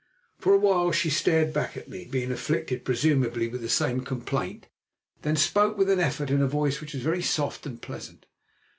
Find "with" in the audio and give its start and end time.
3.47-3.61, 5.77-5.91